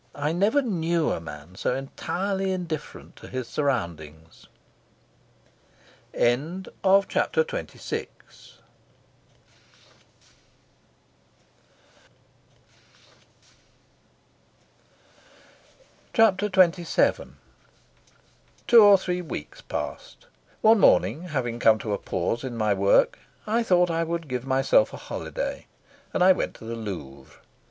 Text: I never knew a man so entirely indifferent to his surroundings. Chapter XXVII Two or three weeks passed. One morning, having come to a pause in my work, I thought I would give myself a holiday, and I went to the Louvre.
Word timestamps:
I 0.15 0.31
never 0.31 0.63
knew 0.63 1.11
a 1.11 1.19
man 1.21 1.53
so 1.53 1.75
entirely 1.75 2.51
indifferent 2.51 3.15
to 3.17 3.27
his 3.27 3.47
surroundings. 3.47 4.47
Chapter 6.11 7.43
XXVII 7.45 8.07
Two 18.65 18.83
or 18.83 18.97
three 18.97 19.21
weeks 19.21 19.61
passed. 19.61 20.25
One 20.61 20.79
morning, 20.79 21.21
having 21.27 21.59
come 21.59 21.77
to 21.77 21.93
a 21.93 21.99
pause 21.99 22.43
in 22.43 22.57
my 22.57 22.73
work, 22.73 23.19
I 23.45 23.61
thought 23.61 23.91
I 23.91 24.03
would 24.03 24.27
give 24.27 24.45
myself 24.47 24.93
a 24.93 24.97
holiday, 24.97 25.67
and 26.11 26.23
I 26.23 26.31
went 26.31 26.55
to 26.55 26.65
the 26.65 26.73
Louvre. 26.75 27.39